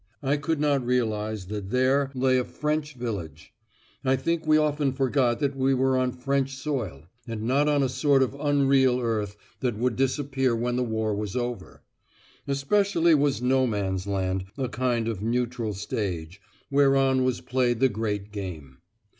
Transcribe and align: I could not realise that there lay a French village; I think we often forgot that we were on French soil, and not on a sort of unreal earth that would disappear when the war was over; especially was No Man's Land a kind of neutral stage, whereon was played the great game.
I 0.23 0.35
could 0.37 0.59
not 0.59 0.83
realise 0.83 1.45
that 1.45 1.69
there 1.69 2.09
lay 2.15 2.39
a 2.39 2.43
French 2.43 2.95
village; 2.95 3.53
I 4.03 4.15
think 4.15 4.47
we 4.47 4.57
often 4.57 4.93
forgot 4.93 5.39
that 5.41 5.55
we 5.55 5.75
were 5.75 5.95
on 5.95 6.11
French 6.11 6.55
soil, 6.55 7.03
and 7.27 7.43
not 7.43 7.67
on 7.67 7.83
a 7.83 7.87
sort 7.87 8.23
of 8.23 8.35
unreal 8.39 8.99
earth 8.99 9.37
that 9.59 9.77
would 9.77 9.95
disappear 9.95 10.55
when 10.55 10.75
the 10.75 10.81
war 10.83 11.13
was 11.13 11.35
over; 11.35 11.83
especially 12.47 13.13
was 13.13 13.43
No 13.43 13.67
Man's 13.67 14.07
Land 14.07 14.45
a 14.57 14.67
kind 14.69 15.07
of 15.07 15.21
neutral 15.21 15.75
stage, 15.75 16.41
whereon 16.71 17.23
was 17.23 17.39
played 17.41 17.79
the 17.79 17.87
great 17.87 18.31
game. 18.31 18.79